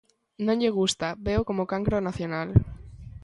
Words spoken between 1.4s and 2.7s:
como o cancro nacional.